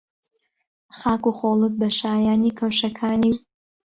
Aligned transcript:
خاک 0.97 1.23
و 1.29 1.31
خۆڵت 1.37 1.73
بە 1.79 1.87
شایانی 1.99 2.51
کەوشەکانی 2.59 3.31
و 3.33 3.37